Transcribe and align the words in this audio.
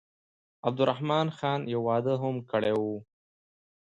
عبدالرحمن 0.67 1.27
خان 1.37 1.59
یو 1.73 1.81
واده 1.87 2.13
هم 2.21 2.35
کړی 2.51 2.73
وو. 2.79 2.95